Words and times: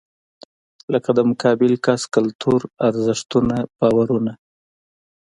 لکه 0.93 1.09
د 1.17 1.19
مقابل 1.29 1.73
کس 1.85 2.01
کلتور، 2.15 2.59
ارزښتونه، 2.87 3.55
باورونه. 3.79 4.33